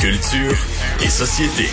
[0.00, 0.56] Culture
[1.02, 1.68] et société.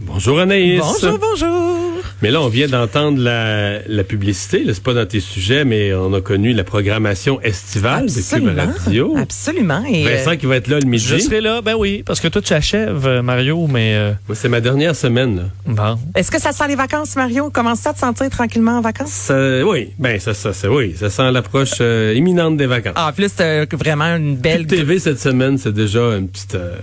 [0.00, 0.80] Bonjour Anaïs.
[0.80, 1.83] Bonjour, bonjour.
[2.24, 4.64] Mais là, on vient d'entendre la, la publicité.
[4.66, 8.72] C'est pas dans tes sujets, mais on a connu la programmation estivale de Cube Absolument.
[8.82, 9.14] Radio.
[9.18, 9.84] Absolument.
[9.86, 11.04] Et, euh, Vincent qui va être là le midi.
[11.04, 14.48] Je serai là, ben oui, parce que toi tu achèves, euh, Mario, mais euh, c'est
[14.48, 15.36] ma dernière semaine.
[15.36, 15.42] Là.
[15.66, 15.98] bon.
[16.14, 17.50] Est-ce que ça sent les vacances, Mario?
[17.50, 19.10] Commence ça à te sentir tranquillement en vacances?
[19.10, 22.94] Ça, oui, ben ça, ça, ça, oui, ça sent l'approche euh, imminente des vacances.
[22.96, 26.54] Ah, en plus, t'as vraiment une belle, Cube TV cette semaine, c'est déjà une petite,
[26.54, 26.78] euh,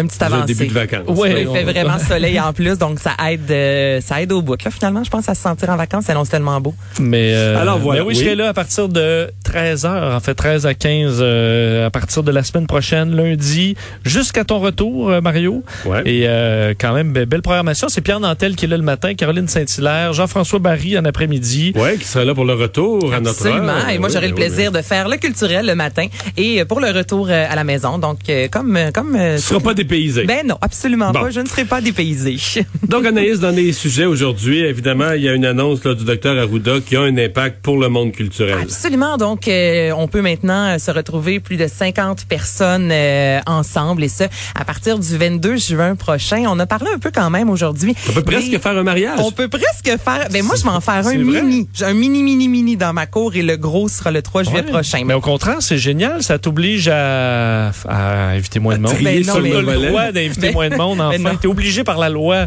[0.00, 0.54] un petit le avancée.
[0.54, 1.02] début de vacances.
[1.08, 1.30] Ouais.
[1.42, 4.62] Il fait on- vraiment soleil en plus, donc ça aide, euh, ça aide au bout.
[4.64, 6.74] Là, finalement, je pense à se sentir en vacances, annonce tellement beau.
[7.00, 8.14] Mais euh, Alors, voilà, oui, oui.
[8.14, 12.22] je serai là à partir de 13h, en fait 13 à 15 euh, à partir
[12.22, 15.62] de la semaine prochaine, lundi, jusqu'à ton retour, euh, Mario.
[15.84, 16.02] Ouais.
[16.06, 17.88] Et euh, quand même, be- belle programmation.
[17.88, 21.72] C'est Pierre Nantel qui est là le matin, Caroline Saint-Hilaire, Jean-François Barry en après-midi.
[21.76, 23.54] Ouais, qui sera là pour le retour à notre heure.
[23.56, 23.88] Absolument.
[23.88, 26.06] Et moi, Oui, j'aurai le oui, plaisir de faire le culturel le matin
[26.36, 27.98] et pour le retour à la maison.
[27.98, 28.18] Donc,
[28.50, 29.18] comme, comme.
[29.36, 30.24] Tu seras pas dépaysé.
[30.24, 31.20] ben non, absolument Bon.
[31.22, 31.30] pas.
[31.30, 32.36] Je ne serai pas dépaysée.
[32.88, 36.38] Donc, Anaïs, dans les sujets aujourd'hui, évidemment, il y a une annonce là, du docteur
[36.38, 38.56] Arruda qui a un impact pour le monde culturel.
[38.62, 39.16] Absolument.
[39.16, 44.08] Donc, euh, on peut maintenant euh, se retrouver plus de 50 personnes euh, ensemble et
[44.08, 46.44] ça à partir du 22 juin prochain.
[46.46, 47.94] On a parlé un peu quand même aujourd'hui.
[48.08, 49.18] On peut presque faire un mariage.
[49.18, 50.28] On peut presque faire.
[50.30, 51.16] Ben moi, je vais en faire un vrai?
[51.18, 51.68] mini.
[51.74, 54.60] J'ai un mini, mini, mini dans ma cour et le gros sera le 3 juillet
[54.60, 54.70] Ouais.
[54.70, 55.02] prochain.
[55.04, 56.22] Mais au contraire, c'est génial.
[56.22, 58.94] Ça t'oblige à, à inviter moins de monde.
[59.02, 61.36] Ben non, mais- le droit d'inviter moins de monde, enfin.
[61.36, 62.46] T'es obligé par la loi.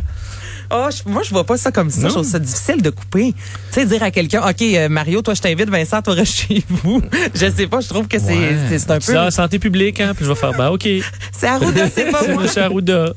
[0.75, 2.07] Oh, je- moi, je vois pas ça comme ça.
[2.07, 3.33] Je trouve ça difficile de couper.
[3.33, 3.39] Tu
[3.71, 7.01] sais, dire à quelqu'un, OK, euh, Mario, toi, je t'invite, Vincent, toi, reste chez vous.
[7.35, 8.55] je sais pas, je trouve que c'est Ouais.
[8.69, 9.17] c'est- c'est un peu...
[9.17, 10.87] ah, santé publique, hein, puis je vais faire, bah, OK.
[11.37, 12.43] C'est Arruda, c'est pas C'est moi.
[12.45, 12.49] M.
[12.63, 13.13] Arruda.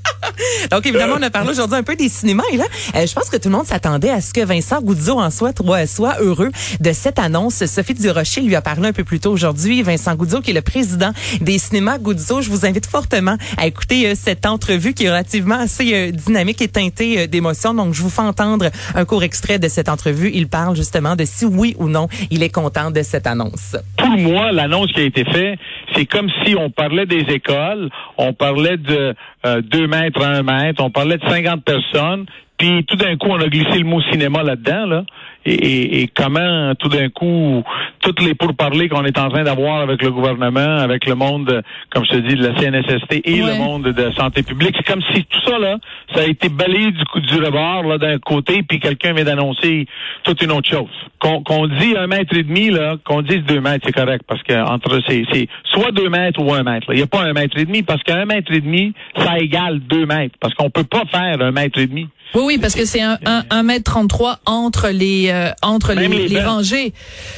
[0.70, 2.42] Donc, évidemment, on a parlé aujourd'hui un peu des cinémas.
[2.52, 2.64] Et là,
[2.96, 5.52] euh, je pense que tout le monde s'attendait à ce que Vincent Goudzo en soit,
[5.56, 7.64] soit, soit heureux de cette annonce.
[7.66, 9.82] Sophie Durocher lui a parlé un peu plus tôt aujourd'hui.
[9.82, 12.40] Vincent Goudzo, qui est le président des cinémas Goudzo.
[12.42, 16.60] Je vous invite fortement à écouter euh, cette entrevue qui est relativement assez euh, dynamique
[16.62, 17.26] et teintée euh,
[17.74, 20.30] Donc, je vous fais entendre un court extrait de cette entrevue.
[20.32, 23.76] Il parle justement de si oui ou non il est content de cette annonce.
[23.96, 25.58] pour moi, l'annonce qui a été faite,
[25.94, 29.14] c'est comme si on parlait des écoles, on parlait de
[29.46, 32.26] euh, 2 mètres à 1 mètre, on parlait de 50 personnes,
[32.58, 35.04] puis tout d'un coup, on a glissé le mot cinéma là-dedans, là.
[35.48, 37.62] Et, et- et comment, tout d'un coup,
[38.00, 42.04] toutes les pourparlers qu'on est en train d'avoir avec le gouvernement, avec le monde, comme
[42.04, 43.52] je te dis, de la CNSST et Ouais.
[43.52, 45.76] le monde de santé publique, c'est comme si tout ça, là,
[46.14, 49.86] ça a été balayé du, coup- du rebord, là, d'un côté, puis quelqu'un vient d'annoncer
[50.24, 50.88] toute une autre chose.
[51.20, 54.42] Qu'on qu'on dit un mètre et demi, là, qu'on dise deux mètres, c'est correct, parce
[54.42, 56.88] que entre c'est c'est soit deux mètres ou un mètre.
[56.90, 56.94] là.
[56.94, 59.78] Il n'y a pas un mètre et demi, parce qu'un mètre et demi, ça égale
[59.80, 62.08] deux mètres, parce qu'on peut pas faire un mètre et demi.
[62.34, 66.42] Oui, oui, parce que c'est un, un, un mètre 33 entre les, euh, entre les,
[66.42, 66.92] rangées.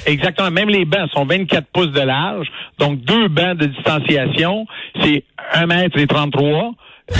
[0.06, 0.50] Exactement.
[0.50, 2.48] Même les bancs sont 24 pouces de large.
[2.78, 4.66] Donc, deux bancs de distanciation,
[5.02, 6.72] c'est un mètre et 33.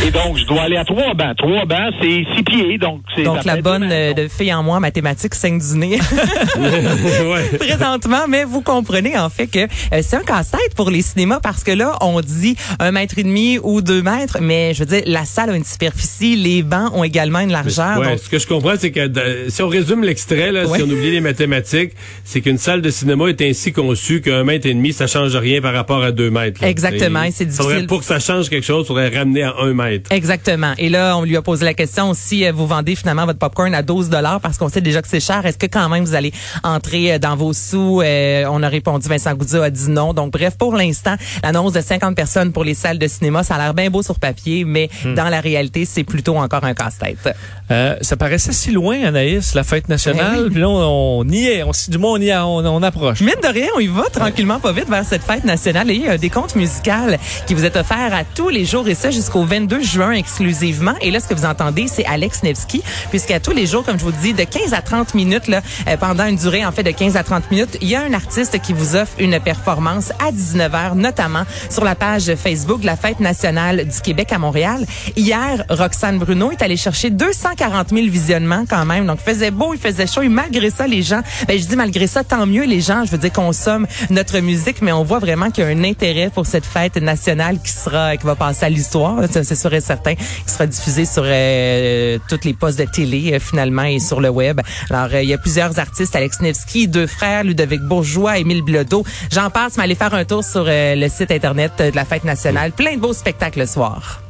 [0.07, 1.37] Et donc, je dois aller à trois bancs.
[1.39, 2.77] Trois bancs, c'est six pieds.
[2.79, 5.33] Donc, c'est Donc, la bonne euh, de fille en moi en mathématiques
[5.75, 5.99] nez.
[6.59, 7.59] ouais.
[7.59, 11.65] présentement, mais vous comprenez en fait que euh, c'est un casse-tête pour les cinémas parce
[11.65, 15.03] que là, on dit un mètre et demi ou deux mètres, mais je veux dire,
[15.07, 17.99] la salle a une superficie, les bancs ont également une largeur.
[17.99, 20.79] Ouais, donc- ce que je comprends, c'est que de- si on résume l'extrait, là, Ouais.
[20.79, 21.93] si on oublie les mathématiques,
[22.25, 25.61] c'est qu'une salle de cinéma est ainsi conçue qu'un mètre et demi, ça change rien
[25.63, 26.61] par rapport à deux mètres.
[26.63, 26.69] là.
[26.69, 27.87] Exactement, et c'est faudrait- difficile.
[27.87, 29.78] Pour que ça change quelque chose, il faudrait ramener à un mètre.
[30.11, 30.73] Exactement.
[30.79, 33.75] Et là, on lui a posé la question si euh, vous vendez finalement votre popcorn
[33.75, 35.45] à 12 dollars parce qu'on sait déjà que c'est cher.
[35.47, 36.33] Est-ce que quand même vous allez
[36.65, 38.01] entrer euh, dans vos sous?
[38.03, 40.13] Euh, On a répondu Vincent Goudzot a dit non.
[40.15, 43.59] Donc bref, pour l'instant, l'annonce de 50 personnes pour les salles de cinéma, ça a
[43.59, 45.15] l'air bien beau sur papier, mais Hmm.
[45.15, 47.29] dans la réalité, c'est plutôt encore un casse-tête.
[47.71, 50.49] Euh, ça paraissait si loin, Anaïs, la fête Eh nationale.
[50.51, 51.63] Puis là, on, on y est.
[51.63, 53.21] On, du moins, on y est, on, on approche.
[53.21, 56.03] Mine de rien, on y va tranquillement pas vite vers cette fête nationale et il
[56.03, 59.11] y a des comptes musicales qui vous est offert à tous les jours et ça
[59.11, 60.95] jusqu'au 22 juin exclusivement.
[61.01, 64.05] Et là, ce que vous entendez, c'est Alex Nevsky, puisqu'à tous les jours, comme je
[64.05, 66.91] vous dis, de 15 à 30 minutes, là, euh, pendant une durée en fait de
[66.91, 70.33] 15 à 30 minutes, il y a un artiste qui vous offre une performance à
[70.33, 74.87] 19h, notamment sur la page Facebook de la fête nationale du Québec à Montréal.
[75.17, 77.11] Hier, Roxane Bruno est allée chercher
[77.59, 79.07] 240 000 visionnements quand même.
[79.07, 80.23] Donc, il faisait beau, il faisait chaud.
[80.23, 83.11] Et malgré ça, les gens, ben, je dis malgré ça, tant mieux, les gens, je
[83.11, 86.47] veux dire, consomment notre musique, mais on voit vraiment qu'il y a un intérêt pour
[86.47, 89.23] cette fête nationale qui sera, qui va passer à l'histoire.
[89.31, 93.41] C'est sûr et certain, qui sera diffusée sur euh, toutes les postes de télé, euh,
[93.41, 94.61] finalement, et sur le web.
[94.91, 99.05] Alors, euh, il y a plusieurs artistes, Alex Nevsky, deux frères, Ludovic Bourgeois, Émile Bilodeau.
[99.33, 102.25] J'en passe, mais allez faire un tour sur euh, le site Internet de la fête
[102.25, 102.73] nationale.
[102.73, 104.23] Plein de beaux spectacles le soir.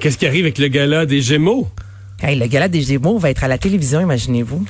[0.00, 1.68] Qu'est-ce qui arrive avec le gala des Gémeaux?
[2.24, 4.64] Hey, le gala des Gémeaux va être à la télévision, imaginez-vous.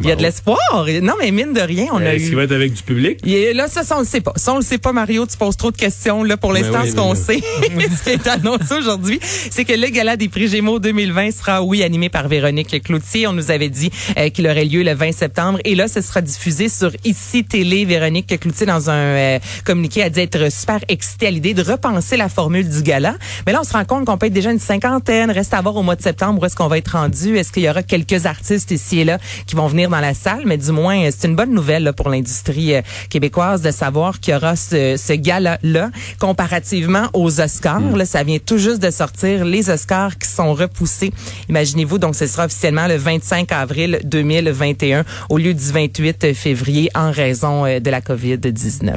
[0.00, 0.24] Il y a de Bon.
[0.26, 0.58] l'espoir.
[1.02, 2.26] Non, mais mine de rien, on a Est-ce eu...
[2.28, 3.20] qu'il va être avec du public?
[3.26, 4.32] Et là, ça, ça, on le sait pas.
[4.36, 5.26] Ça, on le sait pas, Mario.
[5.26, 6.22] Tu poses trop de questions.
[6.24, 7.40] Là, pour Ben l'instant, oui, ce qu'on sait,
[7.98, 11.82] ce qui est annoncé aujourd'hui, c'est que le gala des prix Gémeaux 2020 sera, oui,
[11.82, 13.26] animé par Véronique Cloutier.
[13.26, 15.58] On nous avait dit euh, qu'il aurait lieu le 20 septembre.
[15.64, 17.84] Et là, ce sera diffusé sur ICI Télé.
[17.84, 22.16] Véronique Cloutier, dans un euh, communiqué, a dit être super excitée à l'idée de repenser
[22.16, 23.16] la formule du gala.
[23.46, 25.30] Mais là, on se rend compte qu'on peut être déjà une cinquantaine.
[25.30, 27.36] Reste à voir au mois de septembre où est-ce qu'on va être rendu.
[27.36, 30.42] Est-ce qu'il y aura quelques artistes ici et là qui vont venir dans la salle?
[30.46, 34.20] Mais du moins, euh, c'est une bonne nouvelle là, pour l'industrie euh, québécoise de savoir
[34.20, 37.96] qu'il y aura ce, ce gala-là comparativement aux Oscars.
[37.96, 39.44] Là, ça vient tout juste de sortir.
[39.44, 41.12] Les Oscars qui sont repoussés.
[41.48, 47.10] Imaginez-vous, donc ce sera officiellement le 25 avril 2021 au lieu du 28 février en
[47.10, 48.94] raison euh, de la COVID-19.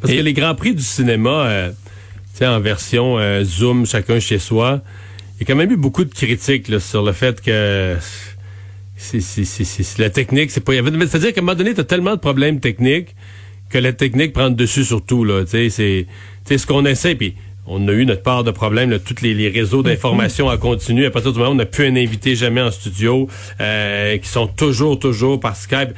[0.00, 4.20] Parce que les grands prix du cinéma, euh, tu sais, en version euh, Zoom, chacun
[4.20, 4.82] chez soi,
[5.36, 7.96] il y a quand même eu beaucoup de critiques là, sur le fait que
[9.04, 10.72] c'est, c'est, c'est, c'est- c'est- la technique, c'est pas.
[10.72, 13.14] il y avait- C'est-à-dire qu'à un moment donné, tu as tellement de problèmes techniques
[13.70, 15.24] que la technique prend le dessus sur tout.
[15.24, 16.06] Là, tu sais,
[16.46, 17.34] c'est, ce qu'on essaie, puis
[17.66, 21.06] on a eu notre part de problèmes, là, tous les, les réseaux d'information en continu.
[21.06, 23.28] À partir du moment où on n'a plus un invité jamais en studio,
[23.60, 25.90] euh, qui sont toujours, toujours par Skype.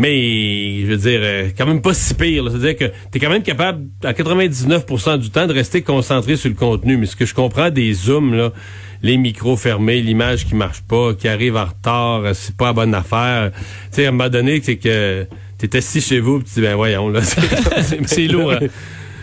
[0.00, 2.44] Mais, je veux dire, euh, quand même pas si pire.
[2.48, 6.48] C'est-à-dire que tu es quand même capable, à 99% du temps, de rester concentré sur
[6.48, 6.96] le contenu.
[6.96, 8.50] Mais ce que je comprends des Zooms, là,
[9.02, 12.72] les micros fermés, l'image qui marche pas, qui arrive en retard, euh, c'est pas la
[12.72, 13.50] bonne affaire.
[13.52, 13.60] Tu
[13.90, 15.26] sais, à un moment donné, c'est que
[15.58, 17.20] t'es assis chez vous, pis tu dis, ben voyons, là.
[18.06, 18.68] C'est lourd, hein.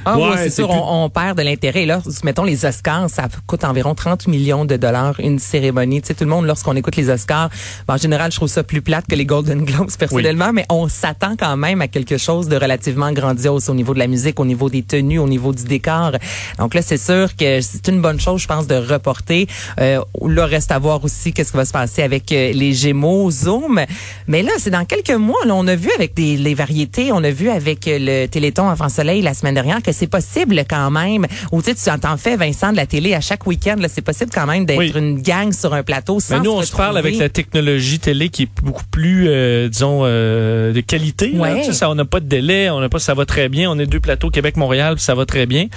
[0.08, 1.86] Ah Ouais, oui, c'est sûr, plus- on, on perd de l'intérêt.
[1.86, 6.02] Là, mettons les Oscars, ça coûte environ 30 millions de dollars une cérémonie.
[6.02, 7.50] Tu sais, tout le monde, lorsqu'on écoute les Oscars,
[7.88, 10.88] ben, en général, je trouve ça plus plate que les Golden Globes personnellement, mais on
[10.88, 14.46] s'attend quand même à quelque chose de relativement grandiose au niveau de la musique, au
[14.46, 16.12] niveau des tenues, au niveau du décor.
[16.60, 19.48] Donc là, c'est sûr que c'est une bonne chose, je pense, de reporter.
[19.80, 23.30] Euh, là, reste à voir aussi qu'est-ce qui va se passer avec euh, les Gémeaux,
[23.32, 23.82] Zoom.
[24.28, 25.46] Mais là, c'est dans quelques mois.
[25.46, 28.70] Là, on a vu avec des, les variétés, on a vu avec euh, le Téléthon
[28.70, 31.26] Enfant Soleil la semaine dernière que c'est possible quand même.
[31.52, 33.76] Ou tu sais, tu entends fait Vincent de la télé à chaque week-end.
[33.90, 34.92] C'est possible quand même d'être Oui.
[34.96, 38.30] une gang sur un plateau sans Mais nous, on se parle avec la technologie télé
[38.30, 41.30] qui est beaucoup plus, euh, disons, euh, de qualité.
[41.32, 41.40] là.
[41.40, 41.60] Ouais.
[41.62, 43.70] Tu sais, ça, on n'a pas de délai, on n'a pas, ça va très bien.
[43.72, 45.68] On est deux plateaux Québec-Montréal, ça va très bien.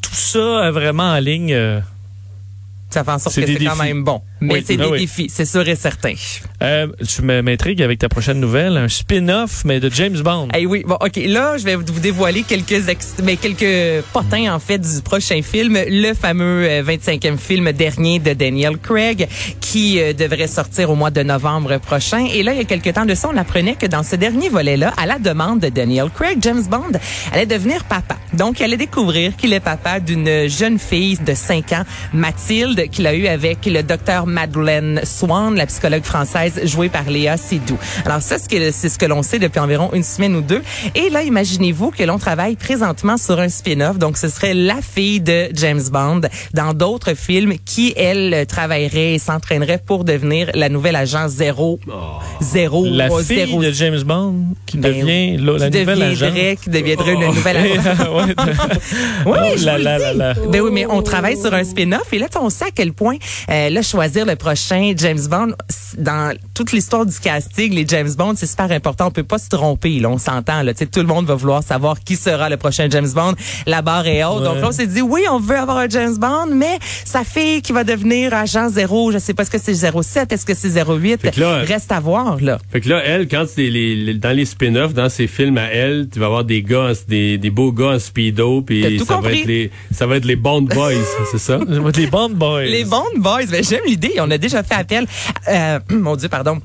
[0.00, 1.52] Tout ça euh, vraiment en ligne.
[1.52, 1.80] euh,
[2.90, 4.22] Ça fait en sorte que c'est quand même bon.
[4.42, 4.98] Mais Oui, c'est ah des oui.
[5.00, 6.12] défis, c'est sûr et certain.
[6.62, 10.48] euh, tu me- m'intrigues avec ta prochaine nouvelle, un spin-off, mais de James Bond.
[10.56, 11.16] Eh oui, bon, ok.
[11.26, 15.78] Là, je vais vous dévoiler quelques ex- mais quelques potins en fait du prochain film,
[15.86, 19.28] le fameux euh, 25e film dernier de Daniel Craig,
[19.60, 22.26] qui euh, devrait sortir au mois de novembre prochain.
[22.32, 24.48] Et là, il y a quelques temps de ça, on apprenait que dans ce dernier
[24.48, 26.92] volet-là, à la demande de Daniel Craig, James Bond
[27.32, 28.16] allait devenir papa.
[28.32, 33.06] Donc, il allait découvrir qu'il est papa d'une jeune fille de 5 ans, Mathilde, qu'il
[33.06, 37.78] a eu avec le docteur Madeleine Swan, la psychologue française jouée par Léa Seydoux.
[38.04, 40.40] Alors ça, c'est ce que, c'est ce que l'on sait depuis environ une semaine ou
[40.40, 40.62] deux.
[40.94, 43.98] Et là, imaginez-vous que l'on travaille présentement sur un spin-off.
[43.98, 46.22] Donc, ce serait la fille de James Bond
[46.54, 51.78] dans d'autres films qui, elle, travaillerait et s'entraînerait pour devenir la nouvelle agent zéro,
[52.40, 54.34] zéro, La oh, fille zéro, de James Bond
[54.66, 56.26] qui Ben, devient la, la qui nouvelle agent.
[56.26, 58.12] deviendrait, qui deviendrait une nouvelle agent.
[58.14, 58.32] Oui,
[59.26, 60.48] Oh, je vous le dis.
[60.50, 63.16] Ben oui, mais on travaille sur un spin-off et là, on sait à quel point
[63.50, 65.52] euh, là choisir le prochain James Bond
[65.98, 69.06] dans toute l'histoire du casting, les James Bond, c'est super important.
[69.08, 70.62] On peut pas se tromper, là, on s'entend.
[70.62, 73.34] Là, tout le monde va vouloir savoir qui sera le prochain James Bond.
[73.66, 74.44] La barre est haute.
[74.44, 77.62] Donc là, on s'est dit oui, on veut avoir un James Bond, mais sa fille
[77.62, 80.68] qui va devenir agent zéro, je sais pas, est-ce que c'est 07, est-ce que c'est
[80.82, 82.58] 08, Fait que là, reste à voir là.
[82.70, 85.64] Fait que là, elle, quand c'est les, les- dans les spin-offs, dans ses films à
[85.64, 89.30] elle, tu vas avoir des gars, des, des beaux gars en speedo, puis ça va
[89.32, 90.92] être les, ça va être les Bond Boys,
[91.32, 91.58] c'est ça?
[91.96, 92.64] Les Bond Boys.
[92.64, 94.11] Les Bond Boys, ben, j'aime l'idée.
[94.20, 95.06] On a déjà fait appel,
[95.48, 96.60] euh, mon Dieu, pardon,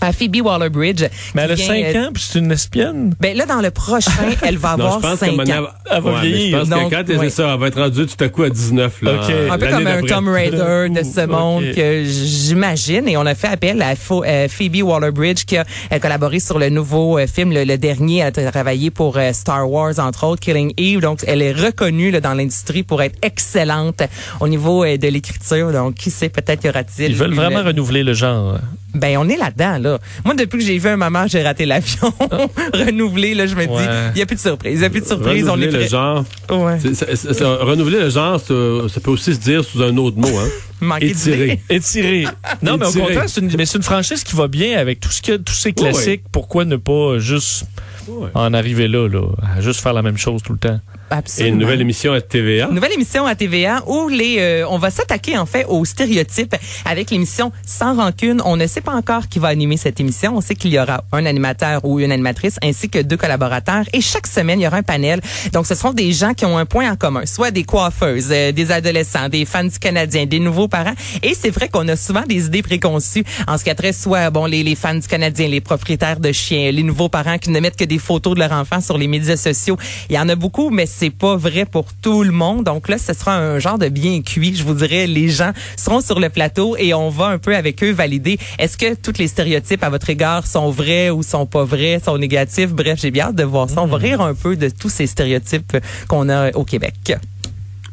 [0.00, 1.04] à Phoebe Waller-Bridge.
[1.34, 3.14] Mais elle a qui 5 vient, euh, ans, puis c'est une espionne.
[3.20, 4.10] Ben là, dans le prochain,
[4.42, 5.66] elle va Non, avoir je pense 5 qu'à ans.
[5.90, 6.56] Elle va Ouais, vieillir.
[6.56, 7.30] Je pense Donc, que quand elle ouais.
[7.30, 9.12] ça, elle va être rendue tout à coup à 19, là.
[9.14, 9.20] Ok.
[9.50, 10.02] en- Un peu comme un.
[10.02, 13.08] Tom Raider de ce monde que j'imagine.
[13.08, 16.68] Et on a fait appel à euh, Phoebe Waller-Bridge qui a euh, collaboré sur le
[16.68, 18.18] nouveau euh, film, le, le dernier.
[18.36, 21.00] Elle a travaillé pour euh, Star Wars, entre autres, Killing Eve.
[21.00, 24.02] Donc, elle est reconnue là, dans l'industrie pour être excellente
[24.40, 25.72] au niveau euh, de l'écriture.
[25.72, 27.10] Donc, qui sait, peut-être y aura-t-il...
[27.10, 28.58] Ils veulent une- vraiment renouveler le genre.
[28.94, 29.98] Ben, on est là-dedans, là.
[30.24, 32.12] Moi, depuis que j'ai vu un moment, j'ai raté l'avion.
[32.72, 34.10] Renouvelé, là, je me dis, Ouais.
[34.14, 34.74] il n'y a plus de surprise.
[34.74, 35.48] Il n'y a plus de surprise.
[35.48, 36.24] Renouveler on est le genre.
[36.50, 36.78] Ouais.
[36.80, 38.54] c'est- c'est- c'est- c'est- renouveler le genre, ça,
[38.88, 40.48] ça peut aussi se dire sous un autre mot, hein.
[40.80, 41.60] Manquer.
[41.70, 42.26] Étiré.
[42.62, 45.10] Non, mais au contraire, c'est une, mais c'est une franchise qui va bien avec tout
[45.10, 46.22] ce y a, tous ces classiques.
[46.30, 47.64] Pourquoi ne pas juste
[48.06, 48.28] Ouais.
[48.34, 49.22] en arriver là, là,
[49.56, 50.78] à juste faire la même chose tout le temps?
[51.10, 51.54] Et Absolument.
[51.54, 52.68] une nouvelle émission à TVA.
[52.68, 57.10] Nouvelle émission à TVA où les euh, on va s'attaquer en fait aux stéréotypes avec
[57.10, 58.40] l'émission Sans rancune.
[58.44, 60.36] On ne sait pas encore qui va animer cette émission.
[60.36, 64.00] On sait qu'il y aura un animateur ou une animatrice ainsi que deux collaborateurs et
[64.00, 65.20] chaque semaine il y aura un panel.
[65.52, 68.52] Donc ce seront des gens qui ont un point en commun, soit des coiffeuses, euh,
[68.52, 70.94] des adolescents, des fans du Canadien, des nouveaux parents.
[71.22, 74.30] Et c'est vrai qu'on a souvent des idées préconçues en ce qui a trait soit
[74.30, 77.60] bon les, les fans du Canadien, les propriétaires de chiens, les nouveaux parents qui ne
[77.60, 79.76] mettent que des photos de leur enfant sur les médias sociaux.
[80.08, 82.64] Il y en a beaucoup, mais c'est pas vrai pour tout le monde.
[82.64, 84.54] Donc là, ce sera un genre de bien cuit.
[84.54, 87.82] Je vous dirais, les gens seront sur le plateau et on va un peu avec
[87.82, 91.64] eux valider est-ce que tous les stéréotypes à votre égard sont vrais ou sont pas
[91.64, 92.70] vrais, sont négatifs.
[92.70, 93.82] Bref, j'ai bien hâte de voir ça.
[93.82, 95.76] On va rire un peu de tous ces stéréotypes
[96.08, 97.16] qu'on a au Québec.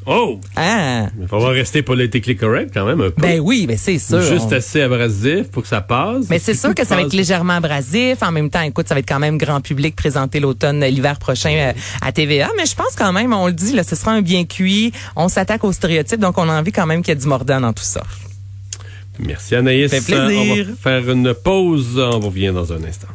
[0.07, 0.39] Oh!
[0.55, 3.21] Ah, Il va falloir rester politically correct quand même un peu.
[3.21, 4.21] ben oui, mais c'est sûr.
[4.21, 6.25] Juste On- assez abrasif pour que ça passe.
[6.29, 8.23] Mais c'est sûr que ça va être légèrement abrasif.
[8.23, 11.51] En même temps, écoute, ça va être quand même grand public présenté l'automne, l'hiver prochain
[11.51, 12.49] euh, à TVA.
[12.57, 14.91] Mais je pense quand même, on le dit, là, ce sera un bien cuit.
[15.15, 17.61] On s'attaque aux stéréotypes, donc on a envie quand même qu'il y ait du mordant
[17.61, 18.01] dans tout ça.
[19.19, 19.91] Merci Anaïs.
[19.91, 20.65] Ça fait plaisir.
[20.67, 21.99] On va faire une pause.
[21.99, 23.07] On revient dans un instant.